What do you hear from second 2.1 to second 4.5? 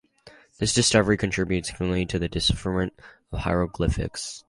the decipherment of hieroglyphics.